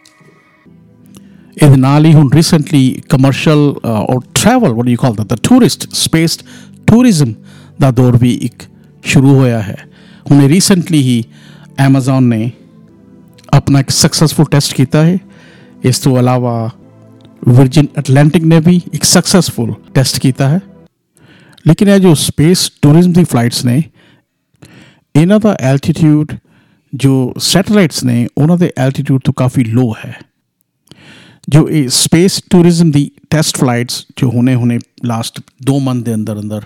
stake 1.58 1.62
ਇਹਦੇ 1.62 1.80
ਨਾਲ 1.80 2.04
ਹੀ 2.04 2.14
ਹੁਣ 2.14 2.30
ਰੀਸੈਂਟਲੀ 2.34 3.02
ਕਮਰਸ਼ੀਅਲ 3.08 3.74
ਔਰ 3.84 4.20
travel 4.34 4.72
what 4.72 4.88
you 4.88 4.96
call 4.96 5.14
that 5.14 5.26
the 5.26 5.36
tourist 5.42 5.94
space 5.94 6.38
tourism 6.86 7.34
ਦਾ 7.80 7.90
ਦੌਰ 7.90 8.16
ਵੀ 8.16 8.32
ਇੱਕ 8.32 8.62
ਸ਼ੁਰੂ 9.04 9.34
ਹੋਇਆ 9.34 9.62
ਹੈ 9.62 9.76
ਹੁਣ 10.30 10.46
ਰੀਸੈਂਟਲੀ 10.46 11.02
ਹੀ 11.02 11.24
Amazon 11.80 12.20
ਨੇ 12.20 12.50
ਆਪਣਾ 13.52 13.80
ਇੱਕ 13.80 13.90
ਸਕਸੈਸਫੁਲ 13.90 14.46
ਟੈਸਟ 14.50 14.74
ਕੀਤਾ 14.74 15.04
ਹੈ 15.04 15.18
ਇਸ 15.84 15.98
ਤੋਂ 15.98 16.18
ਇਲਾਵਾ 16.18 16.70
ਵਰਜਨ 17.48 17.86
ਐਟਲਾਂਟਿਕ 17.96 18.44
ਨੇ 18.44 18.60
ਵੀ 18.60 18.80
ਇੱਕ 18.92 19.04
ਸਕਸੈਸਫੁਲ 19.04 19.74
ਟੈਸਟ 19.94 20.18
ਕੀਤਾ 20.18 20.48
ਹੈ 20.48 20.60
ਲੇਕਿਨ 21.66 21.88
ਇਹ 21.88 21.98
ਜੋ 21.98 22.14
ਸਪੇਸ 22.14 22.70
ਟੂਰਿਜ਼ਮ 22.82 23.12
ਦੀ 23.12 23.24
ਫਲਾਈਟਸ 23.24 23.64
ਨੇ 23.64 23.82
ਇਹਨਾਂ 25.16 25.40
ਦਾ 25.40 25.56
ਐਲਟੀਟਿਊਡ 25.60 26.32
ਜੋ 26.94 27.34
ਸੈਟੇਲਾਈਟਸ 27.38 28.04
ਨੇ 28.04 28.28
ਉਹਨਾਂ 28.38 28.58
ਦੇ 28.58 28.72
ਐਲਟੀਟਿਊਡ 28.78 29.20
ਤੋਂ 29.24 29.34
ਕਾਫੀ 29.34 29.64
ਲੋ 29.64 29.94
ਹੈ 30.04 30.27
ਜੋ 31.48 31.68
ਇਹ 31.68 31.88
ਸਪੇਸ 31.88 32.40
ਟੂਰਿਜ਼ਮ 32.50 32.90
ਦੀ 32.90 33.10
ਟੈਸਟ 33.30 33.58
ਫਲਾਈਟਸ 33.58 34.04
ਜੋ 34.16 34.30
ਹੁਣੇ 34.30 34.54
ਹੁਣੇ 34.54 34.78
ਲਾਸਟ 35.04 35.40
2 35.70 35.78
ਮੰਥ 35.82 36.04
ਦੇ 36.04 36.14
ਅੰਦਰ 36.14 36.40
ਅੰਦਰ 36.40 36.64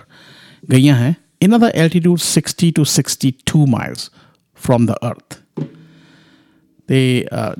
ਗਈਆਂ 0.71 0.95
ਹੈ 0.95 1.13
ਇਹਨਾਂ 1.41 1.59
ਦਾ 1.59 1.69
altitude 1.75 2.19
60 2.23 2.71
to 2.75 2.85
62 2.87 3.61
miles 3.69 4.09
from 4.61 4.85
the 4.85 4.97
earth 5.07 5.37
ਤੇ 6.89 6.99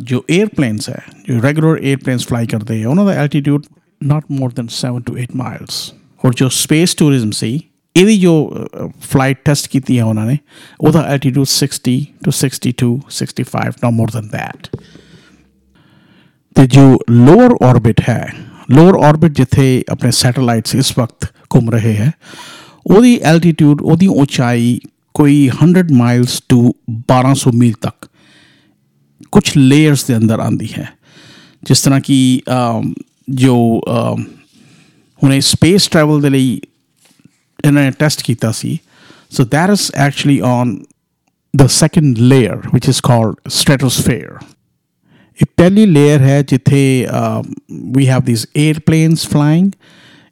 ਜੋ 0.03 0.19
에ਅਰਪਲੇਨਸ 0.19 0.89
ਹੈ 0.89 1.01
ਜੋ 1.27 1.41
ਰੈਗੂਲਰ 1.41 1.77
에ਅਰਪਲੇਨਸ 1.77 2.27
ਫਲਾਈ 2.27 2.47
ਕਰਦੇ 2.47 2.81
ਹੈ 2.81 2.87
ਉਹਨਾਂ 2.87 3.05
ਦਾ 3.05 3.13
altitude 3.21 3.65
not 4.01 4.25
more 4.31 4.51
than 4.53 4.67
7 4.77 4.99
to 5.01 5.15
8 5.17 5.27
miles 5.35 5.77
ਔਰ 6.23 6.33
ਜੋ 6.33 6.49
ਸਪੇਸ 6.53 6.95
ਟੂਰਿਜ਼ਮ 6.95 7.31
ਸੀ 7.31 7.51
ਇਹਦੀ 7.95 8.17
ਜੋ 8.17 8.33
ਫਲਾਈਟ 9.11 9.37
ਟੈਸਟ 9.45 9.67
ਕੀਤੀ 9.67 9.97
ਹੈ 9.99 10.03
ਉਹਨਾਂ 10.03 10.25
ਨੇ 10.25 10.37
ਉਹਦਾ 10.79 11.05
altitude 11.05 11.47
60 11.53 11.95
to 12.25 12.35
62 12.37 12.91
65 13.19 13.71
not 13.79 13.93
more 13.93 14.13
than 14.13 14.29
that 14.29 14.69
ਤੇ 16.55 16.65
ਜੋ 16.67 16.81
ਲੋਅਰ 17.09 17.55
ਆਰਬਿਟ 17.65 18.01
ਹੈ, 18.09 18.33
ਲੋਅਰ 18.71 18.95
ਆਰਬਿਟ 19.05 19.31
ਜਿੱਥੇ 19.38 19.83
ਆਪਣੇ 19.91 20.11
ਸੈਟੇਲਾਈਟਸ 20.11 20.75
ਇਸ 20.75 20.94
ਵਕਤ 20.97 21.25
ਘੁੰਮ 21.55 21.69
ਰਹੇ 21.69 21.95
ਹੈ, 21.95 22.11
ਉਹਦੀ 22.88 23.19
ਐਲਟੀਟਿਊਡ 23.23 23.81
ਉਹਦੀ 23.81 24.07
ਉਚਾਈ 24.07 24.79
ਕੋਈ 25.15 25.50
100 25.63 25.91
ਮਾਈਲਸ 25.94 26.41
ਟੂ 26.50 26.59
1200 26.91 27.51
ਮੀਲ 27.55 27.73
ਤੱਕ 27.81 28.07
ਕੁਝ 29.31 29.44
ਲੇਅਰਸ 29.57 30.03
ਦੇ 30.05 30.15
ਅੰਦਰ 30.17 30.39
ਆਂਦੀ 30.39 30.67
ਹੈ। 30.77 30.88
ਜਿਸ 31.63 31.81
ਤਰ੍ਹਾਂ 31.81 32.00
ਕਿ 32.01 32.41
ਜੋ 33.29 33.56
ਹੁਣੇ 35.21 35.39
ਸਪੇਸ 35.41 35.88
ਟਰੈਵਲ 35.88 36.21
ਦੇ 36.21 36.29
ਲਈ 36.29 36.59
ਇਹਨਾਂ 37.65 37.83
ਨੇ 37.83 37.91
ਟੈਸਟ 37.99 38.21
ਕੀਤਾ 38.23 38.51
ਸੀ 38.51 38.77
so 39.31 39.44
that 39.51 39.69
is 39.69 39.91
actually 39.95 40.39
on 40.41 40.77
the 41.53 41.67
second 41.73 42.19
layer 42.19 42.61
which 42.73 42.88
is 42.91 42.99
called 43.07 43.35
stratosphere 43.53 44.38
ਇਹ 45.39 45.45
ਪਹਿਲੀ 45.57 45.85
ਲੇਅਰ 45.85 46.21
ਹੈ 46.21 46.41
ਜਿੱਥੇ 46.41 47.07
we 47.95 48.07
have 48.07 48.21
these 48.21 48.47
airplanes 48.57 49.28
flying 49.28 49.71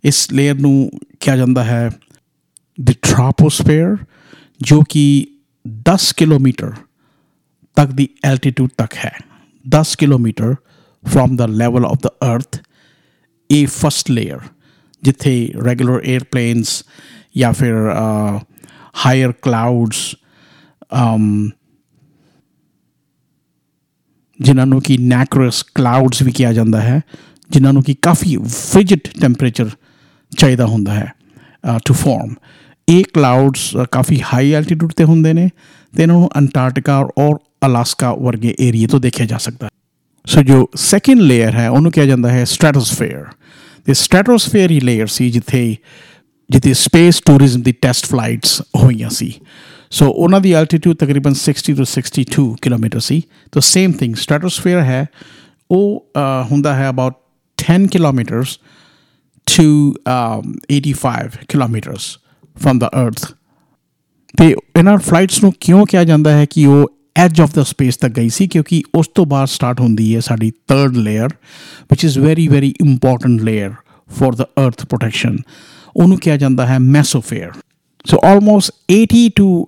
ਇਸ 0.03 0.31
ਲੇਅਰ 0.31 0.55
ਨੂੰ 0.55 0.91
ਕਿਹਾ 1.19 1.35
ਜਾਂਦਾ 1.37 1.63
ਹੈ 1.63 1.89
ਦ 2.81 2.91
ਟ੍ਰੋਪੋਸਫੇਅਰ 3.01 3.97
ਜੋ 4.61 4.81
ਕਿ 4.89 5.03
10 5.89 6.11
ਕਿਲੋਮੀਟਰ 6.17 6.71
ਤੱਕ 7.77 7.91
ਦੀ 7.91 8.07
ਐਲਟੀਟਿਊਡ 8.23 8.69
ਤੱਕ 8.77 8.95
ਹੈ। 9.05 9.11
10 9.65 9.95
kilometre 9.99 10.55
from 11.05 11.35
the 11.35 11.45
level 11.45 11.85
of 11.85 11.97
the 12.03 12.09
earth 12.25 12.57
ਇਹ 13.49 13.67
ਫਸਟ 13.67 14.11
ਲੇਅਰ 14.11 14.39
ਜਿੱਥੇ 15.03 15.33
ਰੈਗੂਲਰ 15.65 16.01
에ਅਰਪਲੇਨਸ 16.01 16.83
ਜਾਂ 17.37 17.53
ਫਿਰ 17.53 17.75
ਹਾਇਰ 19.05 19.31
ਕਲਾਉਡਸ 19.31 20.15
ਜਿਨ੍ਹਾਂ 24.41 24.65
ਨੂੰ 24.65 24.81
ਕਿ 24.81 24.97
ਨੈਕਰਸ 24.97 25.63
ਕਲਾਉਡਸ 25.75 26.21
ਵੀ 26.21 26.31
ਕਿਹਾ 26.31 26.53
ਜਾਂਦਾ 26.53 26.81
ਹੈ, 26.81 27.01
ਜਿਨ੍ਹਾਂ 27.49 27.73
ਨੂੰ 27.73 27.83
ਕਿ 27.83 27.95
ਕਾਫੀ 28.01 28.37
ਫ੍ਰਿਜਿਡ 28.47 29.07
ਟੈਂਪਰੇਚਰ 29.21 29.69
ਚਾਹੀਦਾ 30.31 30.65
ਹੁੰਦਾ 30.65 30.93
ਹੈ 30.93 31.11
ਟੂ 31.85 31.93
ਫਾਰਮ 31.93 32.33
ਇਹ 32.87 33.03
ਕਲਾਉਡਸ 33.13 33.71
ਕਾਫੀ 33.91 34.21
ਹਾਈ 34.33 34.51
ਐਲਟੀਟਿਊਡ 34.53 34.91
ਤੇ 34.93 35.03
ਹੁੰਦੇ 35.03 35.33
ਨੇ 35.33 35.49
ਤੇ 35.93 36.03
ਇਹਨਾਂ 36.03 36.15
ਨੂੰ 36.15 36.29
ਅੰਟਾਰਕਟਿਕਾ 36.37 36.97
ਔਰ 37.17 37.37
ਅਲਾਸਕਾ 37.65 38.13
ਵਰਗੇ 38.13 38.55
ਏਰੀਆ 38.59 38.87
ਤੋਂ 38.87 38.99
ਦੇਖਿਆ 38.99 39.25
ਜਾ 39.25 39.37
ਸਕਦਾ 39.37 39.65
ਹੈ। 39.65 39.69
ਸੋ 40.25 40.41
ਜੋ 40.43 40.67
ਸੈਕੰਡ 40.77 41.21
ਲੇਅਰ 41.21 41.55
ਹੈ, 41.55 41.69
ਉਹਨੂੰ 41.69 41.91
ਕਿਹਾ 41.91 42.05
ਜਾਂਦਾ 42.05 42.29
ਹੈ 42.29 42.43
ਸਟ੍ਰੈਟੋਸਫੇਅਰ 42.45 43.25
ਤੇ 43.87 43.93
ਸਟ੍ਰੈਟੋਸਫੇਅਰ 43.93 44.71
ਹੀ 44.71 44.79
ਲੇਅਰ 44.79 45.07
ਸੀ 45.07 45.29
ਜਿੱਥੇ 45.31 45.75
ਜਿੱਥੇ 46.49 46.73
ਸਪੇਸ 46.73 47.21
ਟੂਰਿਜ਼ਮ 47.25 47.61
ਦੀ 47.61 47.71
ਟੈਸਟ 47.71 48.05
ਫਲਾਈਟਸ 48.05 48.61
ਹੋਈਆਂ 48.75 49.09
ਸੀ। 49.09 49.33
ਸੋ 49.91 50.11
ਉਹਨਾਂ 50.11 50.41
ਦੀ 50.41 50.53
ਐਲਟੀਟਿਊਡ 50.53 50.95
ਤਕਰੀਬਨ 50.95 51.33
60 51.33 51.75
ਤੋਂ 51.75 51.85
62 51.85 52.55
ਕਿਲੋਮੀਟਰ 52.61 52.99
ਸੀ। 52.99 53.21
ਤਾਂ 53.51 53.61
ਸੇਮ 53.61 53.91
ਥਿੰਗ 53.91 54.15
ਸਟ੍ਰੈਟੋਸਫੇਅਰ 54.15 54.81
ਹੈ। 54.81 55.05
ਉਹ 55.71 56.07
ਹੁੰਦਾ 56.51 56.75
ਹੈ 56.75 56.89
about 56.89 57.13
10 57.71 57.87
kilometres 57.87 58.59
to 59.45 59.89
um, 59.89 60.51
85 60.75 61.29
kilometres 61.47 62.17
from 62.65 62.77
the 62.77 62.91
earth 62.95 63.31
ਤੇ 64.37 64.55
ਇਹਨਾਂ 64.79 64.97
ਫਲਾਈਟਸ 64.97 65.43
ਨੂੰ 65.43 65.53
ਕਿਉਂ 65.59 65.85
ਕਿਹਾ 65.85 66.03
ਜਾਂਦਾ 66.03 66.37
ਹੈ 66.37 66.45
ਕਿ 66.45 66.65
ਉਹ 66.65 66.91
ਐਜ 67.17 67.41
ਆਫ 67.41 67.53
ਦਾ 67.53 67.63
ਸਪੇਸ 67.63 67.97
ਤੱਕ 67.97 68.11
ਗਈ 68.11 68.29
ਸੀ? 68.29 68.47
ਕਿਉਂਕਿ 68.47 68.83
ਉਸ 68.95 69.07
ਤੋਂ 69.15 69.25
ਬਾਅਦ 69.25 69.47
ਸਟਾਰਟ 69.47 69.79
ਹੁੰਦੀ 69.79 70.15
ਹੈ 70.15 70.19
ਸਾਡੀ 70.19 70.51
ਥਰਡ 70.51 70.97
ਲੇਅਰ 70.97 71.29
ਵਿਚ 71.91 72.05
is 72.05 72.19
very 72.19 72.47
very 72.47 72.73
important 72.85 73.41
layer 73.41 73.73
for 74.19 74.35
the 74.35 74.47
earth 74.59 74.85
protection 74.85 75.37
ਉਹਨੂੰ 75.97 76.17
ਕਿਹਾ 76.17 76.37
ਜਾਂਦਾ 76.37 76.67
ਹੈ 76.67 76.79
mesosphere 76.79 77.51
so 78.05 78.17
almost 78.25 78.93
80 78.93 79.29
to 79.35 79.67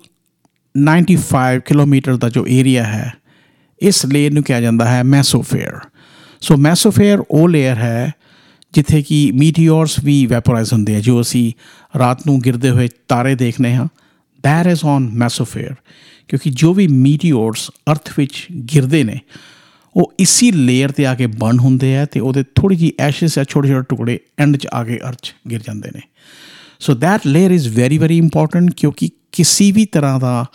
95 0.75 1.59
kilometre 1.65 2.15
ਦਾ 2.17 2.29
ਜੋ 2.29 2.45
ਏਰੀਆ 2.49 2.83
ਹੈ, 2.83 3.13
ਇਸ 3.81 4.05
ਲੇਅਰ 4.05 4.31
ਨੂੰ 4.31 4.43
ਕਿਹਾ 4.43 4.61
ਜਾਂਦਾ 4.61 4.85
ਹੈ 4.85 5.03
ਮੈਸੋਫੇਅਰ 5.05 5.79
ਸੋ 6.41 6.57
ਮੈਸੋਫੇਅਰ 6.57 7.23
ਉਹ 7.31 7.47
ਲੇਅਰ 7.49 7.77
ਹੈ 7.77 8.11
ਜਿੱਥੇ 8.73 9.01
ਕਿ 9.01 9.19
ਮੀਟੀਓਰਸ 9.31 9.99
ਵੀ 10.03 10.25
ਵੈਪੋਰਾਈਜ਼ 10.25 10.73
ਹੁੰਦੇ 10.73 10.95
ਆ, 10.95 10.99
ਜੋ 10.99 11.21
ਅਸੀਂ 11.21 11.51
ਰਾਤ 11.99 12.25
ਨੂੰ 12.27 12.39
ਗਿਰਦੇ 12.41 12.69
ਹੋਏ 12.69 12.87
ਤਾਰੇ 13.07 13.35
ਦੇਖਨੇ 13.35 13.73
ਹਾਂ। 13.75 13.87
ਦੈਟ 14.43 14.67
ਇਜ਼ 14.67 14.83
ਔਨ 14.85 15.09
ਮੈਸੋਫੇਅਰ 15.13 15.75
ਕਿਉਂਕਿ 16.27 16.49
ਜੋ 16.51 16.73
ਵੀ 16.73 16.87
ਮੀਟੀਓਰਸ 16.87 17.69
ਅਰਥ 17.91 18.11
ਵਿੱਚ 18.17 18.45
ਗਿਰਦੇ 18.73 19.03
ਨੇ, 19.03 19.19
ਉਹ 19.95 20.13
ਇਸੀ 20.19 20.51
ਲੇਅਰ 20.51 20.91
ਤੇ 20.91 21.05
ਆ 21.05 21.13
ਕੇ 21.15 21.27
ਬਰਨ 21.27 21.59
ਹੁੰਦੇ 21.59 21.95
ਆ 21.97 22.05
ਤੇ 22.05 22.19
ਉਹਦੇ 22.19 22.43
ਥੋੜੀ 22.55 22.75
ਜੀ 22.75 22.91
ਐਸ਼ਸ 22.99 23.37
ਆ 23.39 23.43
ਛੋਟੇ 23.43 23.67
ਛੋਟੇ 23.67 23.85
ਟੁਕੜੇ 23.89 24.19
ਐਂਡ 24.39 24.57
'ਚ 24.57 24.67
ਆ 24.73 24.83
ਕੇ 24.83 24.99
ਅਰਥ 25.09 25.33
ਗਿਰ 25.49 25.61
ਜਾਂਦੇ 25.61 25.91
ਨੇ। 25.95 26.01
So 26.79 26.93
that 26.95 27.27
layer 27.27 27.51
is 27.51 27.67
very 27.69 27.97
very 27.97 28.17
important 28.17 28.73
ਕਿਉਂਕਿ 28.77 29.09
ਕਿਸੇ 29.33 29.71
ਵੀ 29.71 29.85
ਤਰ੍ਹਾਂ 29.85 30.19
ਦਾ 30.19 30.45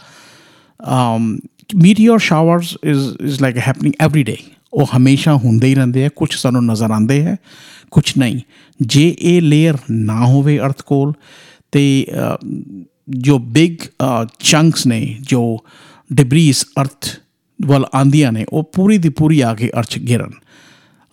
meteor 1.76 2.18
showers 2.18 2.76
is 2.84 3.08
is 3.24 3.40
like 3.42 3.58
happening 3.58 3.94
every 4.00 4.22
day 4.22 4.36
ਉਹ 4.72 4.86
ਹਮੇਸ਼ਾ 4.96 5.34
ਹੁੰਦੇ 5.36 5.68
ਹੀ 5.68 5.74
ਰਹਿੰਦੇ 5.74 6.04
ਆ 6.06 6.08
ਕੁਝ 6.16 6.30
ਸਾਨੂੰ 6.34 6.64
ਨਜ਼ਰ 6.64 6.90
ਆਉਂਦੇ 6.90 7.22
ਹੈ 7.24 7.36
ਕੁਝ 7.90 8.04
ਨਹੀਂ 8.18 8.40
ਜੇ 8.80 9.08
ਇਹ 9.20 9.40
ਲੇਅਰ 9.42 9.78
ਨਾ 9.90 10.26
ਹੋਵੇ 10.26 10.58
ਅਰਥ 10.58 10.82
ਕੋਲ 10.82 11.12
ਤੇ 11.72 12.06
ਜੋ 13.10 13.38
ਬਿਗ 13.38 13.86
ਚੰਕਸ 14.40 14.86
ਨੇ 14.86 15.16
ਜੋ 15.22 15.42
ਡਿਬਰੀਸ 16.12 16.64
ਅਰਥ 16.80 17.08
ਵੱਲ 17.66 17.86
ਆਂਦੀਆਂ 17.94 18.32
ਨੇ 18.32 18.44
ਉਹ 18.48 18.70
ਪੂਰੀ 18.74 18.98
ਦੀ 18.98 19.08
ਪੂਰੀ 19.08 19.40
ਆ 19.40 19.54
ਕੇ 19.54 19.70
ਅਰਥ 19.78 19.98
ਗਿਰਨ 19.98 20.30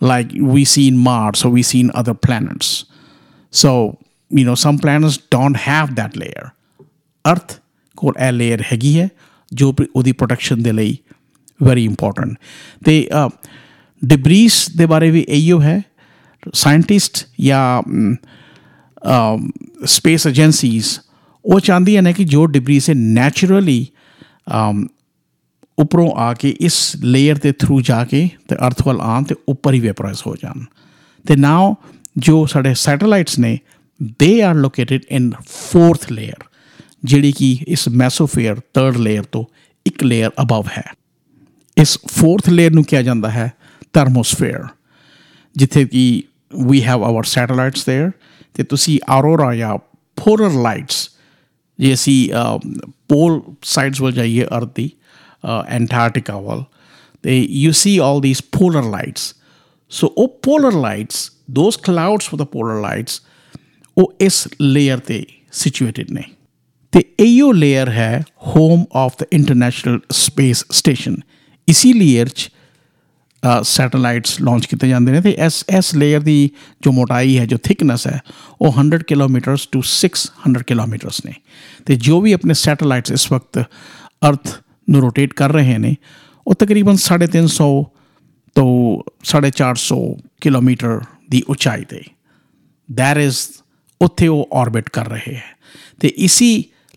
like 0.00 0.32
we 0.32 0.64
see 0.64 0.88
in 0.88 0.96
Mars 0.98 1.44
or 1.44 1.50
we 1.50 1.62
see 1.62 1.80
in 1.80 1.90
other 1.92 2.14
planets. 2.14 2.84
So, 3.50 3.98
you 4.30 4.44
know, 4.44 4.54
some 4.54 4.78
planets 4.78 5.16
don't 5.16 5.54
have 5.54 5.94
that 5.96 6.16
layer. 6.16 6.52
Earth 7.26 7.54
ਕੋਲ 7.96 8.14
ਇਹ 8.20 8.32
ਲੇਅਰ 8.32 8.62
ਹੈਗੀ 8.72 8.98
ਹੈ 9.00 9.08
ਜੋ 9.52 9.74
ਉਹਦੀ 9.94 10.12
ਪ੍ਰੋਟੈਕਸ਼ਨ 10.12 10.62
ਦੇ 10.62 10.72
ਲਈ 10.72 10.96
ਵੈਰੀ 11.60 11.84
ਇੰਪੋਰਟੈਂਟ 11.84 12.34
ਤੇ 12.84 13.08
ਡਿਬਰੀਸ 14.02 14.68
ਦੇ 14.76 14.86
ਬਾਰੇ 14.86 15.10
ਵੀ 15.10 15.24
ਇਹੋ 15.28 15.60
ਹੈ 15.60 15.82
ਸਾਇੰਟਿਸਟ 16.54 17.26
ਜਾਂ 17.40 17.82
ਸਪੇਸ 19.86 20.26
ਏਜੰਸੀਜ਼ 20.26 20.98
ਉਹ 21.44 21.60
ਚਾਹੁੰਦੀਆਂ 21.60 22.02
ਨੇ 22.02 22.12
ਕਿ 22.12 22.24
ਜੋ 22.24 22.46
ਡਿਬਰੀਸ 22.46 22.88
ਹੈ 22.90 22.94
ਨੈਚੁਰਲੀ 22.94 23.86
ਉੱਪਰੋਂ 25.78 26.10
ਆ 26.16 26.32
ਕੇ 26.34 26.54
ਇਸ 26.60 26.96
ਲੇਅਰ 27.02 27.38
ਦੇ 27.38 27.52
ਥਰੂ 27.52 27.80
ਜਾ 27.80 28.04
ਕੇ 28.04 28.28
ਤੇ 28.48 28.56
ਅਰਥ 28.66 28.86
ਵੱਲ 28.86 29.00
ਆਉਣ 29.00 29.24
ਤੇ 29.24 29.34
ਉੱਪਰ 29.48 29.74
ਹੀ 29.74 29.80
ਵੈਪਰਾਈਜ਼ 29.80 30.22
ਹੋ 30.26 30.34
ਜਾਣ 30.36 30.64
ਤੇ 31.24 31.36
ਨਾਓ 31.36 31.74
ਜੋ 32.18 32.44
ਸਾਡੇ 32.46 32.74
ਸੈਟੇਲਾਈਟਸ 32.74 33.38
ਨੇ 33.38 33.58
they 34.20 34.42
are 34.42 34.54
located 34.54 35.00
in 35.10 35.30
fourth 35.42 36.10
layer 36.12 36.44
ਜਿਹੜੀ 37.02 37.32
ਕਿ 37.32 37.56
ਇਸ 37.68 37.88
ਮੈਸੋਫੇਅਰ 37.88 38.60
ਥਰਡ 38.74 38.96
ਲੇਅਰ 38.96 39.24
ਤੋਂ 39.32 39.44
ਇੱਕ 39.86 40.02
ਲੇਅਰ 40.04 40.30
ਅਬਵ 40.42 40.68
ਹੈ। 40.78 40.84
ਇਸ 41.76 41.98
ਫੋਰਥ 42.08 42.48
ਲੇਅਰ 42.50 42.70
ਨੂੰ 42.70 42.84
ਕਿਹਾ 42.84 43.02
ਜਾਂਦਾ 43.02 43.30
ਹੈ 43.30 43.52
ਥਰਮੋਸਫੇਅਰ 43.94 44.66
ਜਿੱਥੇ 45.56 45.84
ਕਿ 45.84 46.22
we 46.66 46.82
have 46.84 47.04
our 47.04 47.24
satellites 47.24 47.88
there 47.88 48.10
ਤੇ 48.54 48.64
ਤੁਸੀਂ 48.64 48.98
ਆਰੋਰਾ 49.08 49.54
ਜਾਂ 49.54 49.76
ਪੋਲਰ 50.16 50.52
ਲਾਈਟਸ 50.62 51.08
ਜੇ 51.78 51.92
ਅਸੀਂ 51.94 52.18
ਪੋਲ 53.08 53.40
ਸਾਈਡਸ 53.64 54.00
ਵੱਲ 54.00 54.12
ਜਾਈਏ 54.12 54.44
ਅਰਥ 54.46 54.74
ਦੀ 54.74 54.90
ਐਂਟਾਰਕਟਿਕਾ 55.68 56.38
ਵੱਲ, 56.40 56.62
ਤੇ 57.24 57.38
you 57.40 57.72
see 57.72 57.96
all 57.98 58.20
these 58.22 58.42
polar 58.52 58.82
lights 58.82 59.34
so 59.92 60.12
ਉਹ 60.16 60.28
polar 60.42 60.72
lights 60.72 61.30
those 61.50 61.76
clouds 61.76 62.28
for 62.28 62.40
the 62.40 62.46
polar 62.46 62.80
lights 62.80 63.20
ਉਹ 63.96 64.12
ਇਸ 64.20 64.46
ਲੇਅਰ 64.60 64.98
ਤੇ 64.98 65.24
ਸਿਚੁਏਟਿਡ 65.52 66.10
ਨੇ। 66.10 66.22
ਤੇ 66.96 67.02
ਇਹੋ 67.18 67.50
ਲੇਅਰ 67.52 67.88
ਹੈ 67.90 68.22
home 68.46 68.84
of 68.96 69.16
the 69.20 69.24
international 69.32 69.98
space 70.14 70.64
station 70.72 71.16
ਇਸੀ 71.68 71.92
ਲੇਅਰ 71.92 72.28
'ਚ 72.28 72.48
ਸੈਟੇਲਾਈਟਸ 73.64 74.40
ਲਾਂਚ 74.40 74.66
ਕੀਤੇ 74.66 74.88
ਜਾਂਦੇ 74.88 75.12
ਨੇ 75.12 75.20
ਤੇ 75.20 75.30
ਇਸ 75.46 75.64
ਇਸ 75.68 75.94
ਲੇਅਰ 75.94 76.20
ਦੀ 76.20 76.38
ਜੋ 76.82 76.92
ਮੋਟਾਈ 76.92 77.36
ਹੈ 77.38 77.44
ਜੋ 77.46 77.56
ਥਿਕਨੈਸ 77.64 78.06
ਹੈ 78.06 78.18
ਉਹ 78.60 78.78
100 78.82 78.98
ਕਿਲੋਮੀਟਰਸ 79.08 79.66
ਟੂ 79.66 79.82
600 79.88 80.62
ਕਿਲੋਮੀਟਰਸ 80.66 81.20
ਨੇ 81.24 81.32
ਤੇ 81.86 81.96
ਜੋ 82.06 82.20
ਵੀ 82.20 82.32
ਆਪਣੇ 82.32 82.54
ਸੈਟੇਲਾਈਟਸ 82.54 83.12
ਇਸ 83.12 83.26
ਵਕਤ 83.32 83.58
ਅਰਥ 84.22 84.52
ਨੂੰ 84.88 85.00
ਰੋਟੇਟ 85.00 85.32
ਕਰ 85.32 85.52
ਰਹੇ 85.52 85.76
ਨੇ 85.78 85.94
ਉਹ 86.46 86.54
ਤਕਰੀਬਨ 86.54 87.02
350 87.02 87.68
ਤੋਂ 88.56 88.72
450 89.26 90.00
ਕਿਲੋਮੀਟਰ 90.40 90.96
ਦੀ 91.30 91.42
ਉਚਾਈ 91.48 91.84
ਤੇ 91.84 92.00
ਦੈਟ 92.88 93.18
ਇਜ਼ 93.18 93.42
ਉੱਥੇ 94.00 94.28
ਉਹ 94.28 94.56
ਆਰਬਿਟ 94.56 94.88
ਕਰ 94.90 95.08
ਰਹੇ 95.08 95.34
ਹੈ 95.34 95.54
ਤੇ 96.00 96.12
ਇਸੀ 96.20 96.50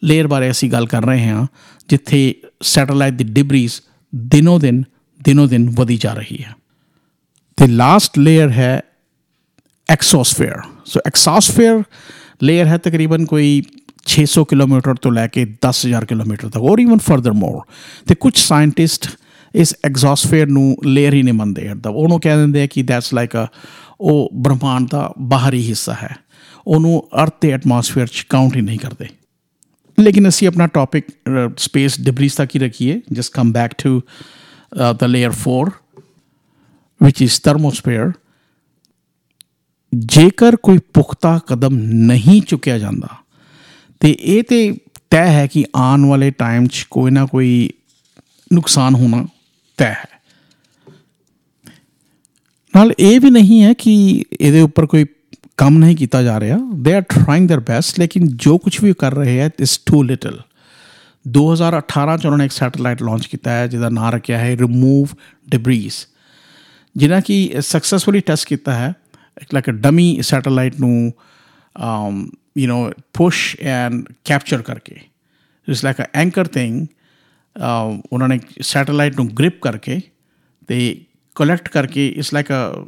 ਲੇਅਰ 0.03 0.27
ਬਾਰੇ 0.27 0.51
ਅਸੀਂ 0.51 0.71
ਗੱਲ 0.71 0.87
ਕਰ 0.87 1.05
ਰਹੇ 1.05 1.29
ਹਾਂ, 1.29 1.47
ਜਿੱਥੇ 1.89 2.35
ਸੈਟੇਲਾਈਟ 2.61 3.13
ਦੀ 3.13 3.23
ਡਿਬਰੀਜ਼ 3.23 3.73
ਦਿਨੋ 4.15 4.59
ਦਿਨ 4.59 4.83
ਦਿਨੋ 5.23 5.47
ਦਿਨ 5.47 5.69
ਵਧੀ 5.69 5.97
ਜਾ 5.97 6.13
ਰਹੀ 6.13 6.43
ਹੈ। 6.43 6.55
ਤੇ 7.57 7.67
ਲਾਸਟ 7.67 8.19
ਲੇਅਰ 8.19 8.49
ਹੈ 8.49 8.81
ਐਕਸੋਸਫੇਅਰ 9.89 10.61
ਸੋ 10.85 10.99
ਐਕਸੋਸਫੇਅਰ 11.07 11.83
ਲੇਅਰ 12.43 12.67
ਹੈ 12.67 12.77
ਤਕਰੀਬਨ 12.77 13.25
ਕੋਈ 13.25 13.63
600 14.07 14.43
ਕਿਲੋਮੀਟਰ 14.49 14.95
ਤੋਂ 14.95 15.11
ਲੈ 15.11 15.27
ਕੇ 15.27 15.45
10000 15.65 16.05
ਕਿਲੋਮੀਟਰ 16.05 16.49
ਤੱਕ 16.49 16.63
ਔਰ 16.63 16.79
ਇਵਨ 16.79 16.97
ਫਰਦਰ 16.97 17.31
ਮੋਰ 17.31 17.61
ਤੇ 18.07 18.15
ਕੁਝ 18.15 18.37
ਸਾਇੰਟਿਸਟ 18.37 19.09
ਇਸ 19.55 19.75
ਐਗਜ਼ੌਸਫੇਅਰ 19.85 20.47
ਨੂੰ 20.47 20.77
ਲੇਅਰ 20.85 21.13
ਹੀ 21.13 21.23
ਨਹੀਂ 21.23 21.33
ਮੰਨਦੇ 21.33 21.69
ਦਾ 21.77 21.89
ਉਹਨੂੰ 21.89 22.19
ਕਹਿ 22.21 22.37
ਦਿੰਦੇ 22.37 22.63
ਆ 22.63 22.67
ਕਿ 22.67 22.83
ਦੈਟਸ 22.83 23.13
ਲਾਈਕ 23.13 23.37
ਅ 23.37 23.45
ਉਹ 24.01 24.29
ਬ੍ਰਹਮਾਂਡ 24.33 24.87
ਦਾ 24.89 25.13
ਬਾਹਰੀ 25.19 25.67
ਹਿੱਸਾ 25.67 25.93
ਹੈ। 25.93 26.15
ਉਹਨੂੰ 26.67 27.07
ਅਰਥ 27.23 27.33
ਤੇ 27.41 27.51
ਐਟਮੋਸਫੇਅਰ 27.51 28.07
ਚ 28.07 28.25
ਕਾਊਂਟ 28.29 28.55
ਹੀ 28.55 28.61
ਨਹੀਂ 28.61 28.79
ਕਰਦੇ। 28.79 29.07
ਲੇਕਿਨ 29.99 30.27
ਅਸੀਂ 30.27 30.47
ਆਪਣਾ 30.47 30.67
ਟੌਪਿਕ 30.67 31.05
ਸਪੇਸ 31.57 31.99
ਡਿਬਰੀਜ਼ 32.01 32.35
ਤੱਕ 32.35 32.55
ਹੀ 32.55 32.59
ਰੱਖੀਏ 32.59 33.01
just 33.13 33.33
come 33.33 33.51
back 33.51 33.73
to 33.83 34.01
the 34.99 35.03
layer 35.03 35.33
4 35.47 35.71
which 37.01 37.21
is 37.21 37.37
thermosphere. 37.47 38.11
ਜੇਕਰ 39.93 40.55
ਕੋਈ 40.55 40.77
ਪੁਖਤਾ 40.93 41.39
ਕਦਮ 41.47 41.77
ਨਹੀਂ 42.05 42.41
ਚੁੱਕਿਆ 42.41 42.77
ਜਾਂਦਾ 42.77 43.07
ਤੇ 44.01 44.15
ਇਹ 44.19 44.43
ਤੇ 44.43 44.59
ਤੈਅ 45.09 45.27
ਹੈ 45.27 45.47
ਕਿ 45.47 45.65
ਆਉਣ 45.75 46.05
ਵਾਲੇ 46.05 46.31
ਟਾਈਮ 46.31 46.67
'ਚ 46.67 46.85
ਕੋਈ 46.89 47.11
ਨਾ 47.11 47.25
ਕੋਈ 47.25 47.69
ਨੁਕਸਾਨ 48.51 48.95
ਹੋਣਾ 48.95 49.25
ਤੈਅ 49.77 49.93
ਹੈ 49.93 50.19
ਨਾਲ 52.73 52.93
ਇਹ 52.99 53.19
ਵੀ 53.19 53.29
ਨਹੀਂ 53.29 53.61
ਹੈ 53.63 53.73
ਕਿ 53.73 53.93
ਇਹਦੇ 54.41 54.61
ਉੱਪਰ 54.61 54.85
ਕੋਈ 54.85 55.05
ਕੰਮ 55.58 55.78
ਨਹੀਂ 55.78 55.96
ਕੀਤਾ 55.96 56.22
ਜਾ 56.22 56.40
ਰਿਹਾ 56.40 56.58
they 56.74 56.94
are 56.94 57.02
trying 57.02 57.50
there 57.50 57.60
best 57.60 57.98
ਲੇਕਿਨ 57.98 58.26
ਜੋ 58.36 58.58
ਕੁਝ 58.58 58.78
ਵੀ 58.84 58.94
ਕਰ 58.98 59.14
ਰਹੇ 59.14 59.40
ਹੈ 59.40 59.50
ਇਸ 59.60 59.78
ਟੂ 59.86 60.02
ਲਿਟਲ 60.02 60.38
2018 61.26 62.16
ਚ 62.18 62.26
ਉਹਨਾਂ 62.26 62.38
ਨੇ 62.38 62.44
ਇੱਕ 62.44 62.52
ਸੈਟੇਲਾਈਟ 62.52 63.02
ਲਾਂਚ 63.02 63.26
ਕੀਤਾ 63.26 63.50
ਹੈ 63.50 63.66
ਜਿਹਦਾ 63.66 63.88
ਨਾਮ 63.88 64.10
ਰੱਖਿਆ 64.10 64.38
ਹੈ 64.38 64.56
ਰਿਮੂਵ 64.56 65.08
ਡਿਬਰੀਜ਼ 65.48 65.94
ਜਿਨ੍ਹਾਂ 66.96 67.20
ਕੀ 67.20 67.50
ਸਕਸੈਸਫੁਲੀ 67.60 68.20
ਟੈਸਟ 68.20 68.48
ਕੀਤਾ 68.48 68.74
ਹੈ 68.74 68.92
ਲਾਈਕ 69.54 69.70
ਅ 69.70 69.72
ਡਮੀ 69.72 70.18
ਸੈਟੇਲਾਈਟ 70.22 70.80
ਨੂੰ 70.80 71.12
you 72.58 72.68
know 72.68 72.92
push 73.12 73.56
and 73.60 74.04
capture 74.24 74.62
ਕਰਕੇ 74.62 74.94
it's 75.68 75.84
like 75.84 76.00
a 76.00 76.04
anchor 76.14 76.46
thing 76.46 76.86
ਉਹਨਾਂ 78.12 78.28
ਨੇ 78.28 78.38
ਸੈਟੇਲਾਈਟ 78.62 79.16
ਨੂੰ 79.16 79.28
ਗ੍ਰਿਪ 79.28 79.60
ਕਰਕੇ 79.62 80.00
ਤੇ 80.68 81.04
ਕਲੈਕਟ 81.36 81.68
ਕਰਕੇ 81.68 82.08
ਇਟਸ 82.08 82.34
ਲਾਈਕ 82.34 82.46
ਅ 82.52 82.84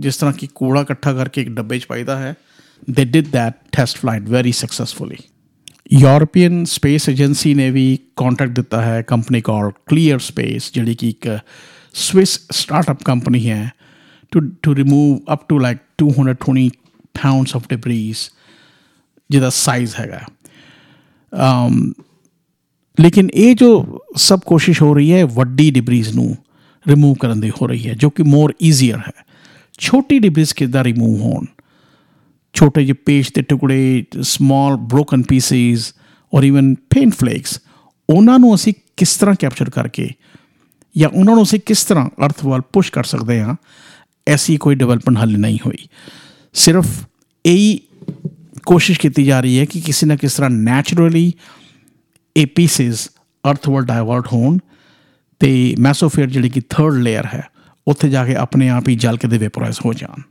ਜਿਸ 0.00 0.16
ਤਰ੍ਹਾਂ 0.16 0.34
ਕਿ 0.34 0.48
ਕੂੜਾ 0.54 0.80
ਇਕੱਠਾ 0.80 1.12
ਕਰਕੇ 1.12 1.40
ਇੱਕ 1.40 1.50
ਡੱਬੇ 1.50 1.78
'ਚ 1.78 1.86
ਪਾਈਦਾ 1.86 2.16
ਹੈ 2.16 2.34
they 2.90 3.04
did 3.04 3.28
that 3.28 3.54
test 3.72 3.96
flight 3.96 4.22
very 4.22 4.52
successfully 4.52 5.16
European 5.92 6.64
Space 6.64 7.08
Agency 7.08 7.54
ਨੇ 7.54 7.70
ਵੀ 7.70 7.98
ਕੰਟੈਕਟ 8.16 8.52
ਦਿੱਤਾ 8.52 8.82
ਹੈ 8.82 9.02
ਕੰਪਨੀ 9.02 9.40
ਕਾਲ 9.40 9.70
ਕਲੀਅਰ 9.86 10.18
ਸਪੇਸ 10.18 10.72
ਜਿਹੜੀ 10.72 10.94
ਕਿ 10.94 11.08
ਇੱਕ 11.08 11.38
ਸਵਿਸ 11.94 12.40
ਸਟਾਰਟਅਪ 12.52 13.02
ਕੰਪਨੀ 13.02 13.50
ਹੈ 13.50 13.72
to 14.30 14.40
to 14.40 14.76
remove 14.76 15.32
up 15.32 15.48
to 15.48 15.58
like 15.58 15.78
220 16.04 16.68
pounds 17.22 17.56
of 17.56 17.68
debris 17.68 18.18
ਜਿਹਦਾ 19.30 19.50
ਸਾਈਜ਼ 19.50 19.94
ਹੈਗਾ। 20.00 20.20
Um 21.34 21.92
ਲੇਕਿਨ 23.00 23.30
ਇਹ 23.34 23.54
ਜੋ 23.54 23.98
ਸਭ 24.16 24.40
ਕੋਸ਼ਿਸ਼ 24.40 24.82
ਹੋ 24.82 24.94
ਰਹੀ 24.94 25.12
ਹੈ, 25.12 25.24
ਵੱਡੀ 25.24 25.70
ਡਿਬਰੀਜ਼ 25.70 26.14
ਨੂੰ 26.14 26.36
ਰਿਮੂਵ 26.88 27.16
ਕਰਨ 27.20 27.40
ਦੀ 27.40 27.50
ਹੋ 27.50 27.66
ਰਹੀ 27.66 27.88
ਹੈ, 27.88 27.94
ਜੋ 27.94 28.10
ਕਿ 28.10 28.22
ਮੋਰ 28.22 28.54
ਈਜ਼ੀਅਰ 28.62 28.98
ਹੈ। 28.98 29.25
ਛੋਟੀ 29.78 30.18
ਡਿਬਰੀਜ਼ 30.18 30.54
ਕਿਦਾਂ 30.54 30.84
ਰਿਮੂਵ 30.84 31.20
ਹੋਣ। 31.20 31.44
ਛੋਟੇ 32.54 32.84
ਜਿਹੇ 32.84 32.92
ਪੇਜ 33.06 33.30
ਦੇ 33.34 33.42
ਟੁਕੜੇ 33.42 34.04
ਸਮਾਲ 34.22 34.76
ਬ੍ਰੋਕਨ 34.76 35.22
ਪੀਸਿਸ 35.22 35.94
ਔਰ 36.34 36.42
ਇਵਨ 36.42 36.74
ਪੇਂਟ 36.74 37.14
ਫਲੇਕਸ 37.14 37.60
ਉਹਨਾਂ 38.10 38.38
ਨੂੰ 38.38 38.54
ਅਸੀਂ 38.54 38.74
ਕਿਸ 38.96 39.16
ਤਰ੍ਹਾਂ 39.16 39.34
ਕੈਪਚਰ 39.40 39.70
ਕਰਕੇ 39.70 40.10
ਜਾਂ 40.96 41.08
ਉਹਨਾਂ 41.08 41.34
ਨੂੰ 41.34 41.42
ਅਸੀਂ 41.44 41.60
ਕਿਸ 41.66 41.84
ਤਰ੍ਹਾਂ 41.84 42.08
ਅਰਥ 42.26 42.44
ਵੱਲ 42.44 42.60
ਪੁਸ਼ 42.60 42.92
ਕਰ 42.92 43.04
ਸਕਦੇ 43.04 43.40
ਹਾਂ, 43.40 43.56
ਐਸੀ 44.26 44.56
ਕੋਈ 44.56 44.74
ਡਿਵੈਲਪਮੈਂਟ 44.74 45.18
ਹਾਲੇ 45.18 45.36
ਨਹੀਂ 45.36 45.58
ਹੋਈ। 45.66 45.88
ਸਿਰਫ 46.54 46.86
ਇਹੀ 47.46 47.80
ਕੋਸ਼ਿਸ਼ 48.66 49.00
ਕੀਤੀ 49.00 49.24
ਜਾ 49.24 49.40
ਰਹੀ 49.40 49.58
ਹੈ 49.58 49.64
ਕਿ 49.64 49.80
ਕਿਸੇ 49.80 50.06
ਨਾ 50.06 50.16
ਕਿਸ 50.16 50.34
ਤਰ੍ਹਾਂ 50.34 50.50
ਨੈਚੁਰਲੀ 50.50 51.32
ਇਹ 52.36 52.46
ਪੀਸਿਸ 52.46 53.08
ਅਰਥ 53.50 53.68
ਵੱਲ 53.68 53.84
ਡਾਇਵਰਟ 53.84 54.26
ਹੋਣ 54.32 54.58
ਤੇ 55.40 55.74
ਮੈਸੋਫੇਅਰ 55.78 56.26
ਜਿਹੜੀ 56.26 56.48
ਕਿ 56.48 56.60
ਥਰਡ 56.60 56.94
ਲੇਅਰ 56.94 57.26
ਹੈ 57.26 57.48
ਉੱਥੇ 57.88 58.08
ਜਾ 58.08 58.24
ਕੇ 58.24 58.36
ਆਪਣੇ 58.36 58.68
ਆਪ 58.68 58.88
ਹੀ 58.88 58.96
ਜਲ 58.96 59.16
ਕੇ 59.16 59.28
ਦੇ 59.28 59.38
ਵੈਪੋਰਾਈਜ਼ 59.38 59.78
ਹੋ 59.86 59.92
ਜਾਣ। 59.92 60.22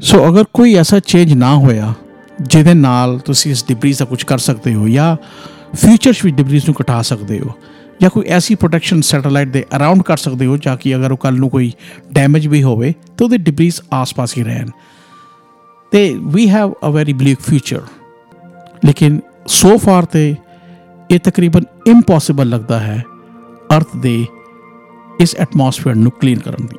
ਸੋ 0.00 0.28
ਅਗਰ 0.28 0.44
ਕੋਈ 0.54 0.74
ਐਸਾ 0.74 1.00
ਚੇਂਜ 1.00 1.32
ਨਾ 1.32 1.56
ਹੋਇਆ, 1.56 1.94
ਜਿਹਦੇ 2.42 2.74
ਨਾਲ 2.74 3.18
ਤੁਸੀਂ 3.18 3.50
ਇਸ 3.50 3.64
ਡਿਬਰੀਜ਼ 3.68 3.98
ਦਾ 3.98 4.04
ਕੁਝ 4.04 4.22
ਕਰ 4.24 4.38
ਸਕਦੇ 4.38 4.74
ਹੋ, 4.74 4.88
ਜਾਂ 4.88 5.16
ਫਿਊਚਰ 5.76 6.12
ਵਿੱਚ 6.24 6.36
ਡਿਬਰੀਜ਼ 6.36 6.66
ਨੂੰ 6.66 6.74
ਘਟਾ 6.82 7.02
ਸਕਦੇ 7.02 7.40
ਹੋ, 7.40 7.50
ਜਾਂ 8.02 8.10
ਕੋਈ 8.10 8.24
ਐਸੀ 8.26 8.54
ਪ੍ਰੋਟੈਕਸ਼ਨ 8.54 9.00
ਸੈਟੇਲਾਈਟ 9.00 9.48
ਦੇ 9.48 9.64
ਅਰਾਊਂਡ 9.76 10.02
ਕਰ 10.02 10.16
ਸਕਦੇ 10.16 10.46
ਹੋ, 10.46 10.56
ਜਾਂ 10.56 10.76
ਕਿ 10.76 10.96
ਅਗਰ 10.96 11.12
ਉਹ 11.12 11.16
ਕੱਲ 11.16 11.34
ਨੂੰ 11.34 11.50
ਕੋਈ 11.50 11.72
ਡੈਮੇਜ 12.12 12.46
ਵੀ 12.46 12.62
ਹੋਵੇ, 12.62 12.94
ਤਾਂ 13.16 13.24
ਉਹਦੇ 13.24 13.38
ਡਿਬਰੀਜ਼ 13.38 13.80
ਆਸ-ਪਾਸ 13.92 14.38
ਹੀ 14.38 14.42
ਰਹਿਣ। 14.42 14.70
ਤੇ 15.92 16.18
we 16.22 16.48
have 16.50 16.74
a 16.86 16.90
very 16.90 17.12
bleak 17.12 17.40
future 17.40 17.80
ਲੇਕਿਨ 18.84 19.20
ਸੋ 19.46 19.76
ਫਾਰ 19.78 20.04
ਤੇ 20.04 20.34
ਇਹ 21.10 21.18
ਤਕਰੀਬਨ 21.18 21.62
ਇੰਪੋਸੀਬਲ 21.86 22.48
ਲੱਗਦਾ 22.48 22.80
ਹੈ 22.80 23.04
ਅਰਥ 23.76 23.96
ਦੇ 23.96 24.26
ਇਸ 25.20 25.34
ਐਟਮੋਸਫੇਅਰ 25.36 25.94
ਨੂੰ 25.94 26.12
ਕਲੀਨ 26.12 26.38
ਕਰਨ 26.38 26.66
ਦੀ। 26.66 26.76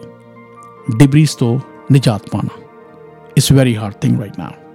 ਡਿਬਰੀਜ਼ 0.97 1.37
ਤੋਂ 1.37 1.59
ਨਿਜਾਤ 1.91 2.29
ਪਾਣਾ। 2.29 2.61
It's 3.37 3.51
very 3.51 3.77
hard 3.77 3.93
thing 3.93 4.19
right 4.19 4.39
now 4.39 4.68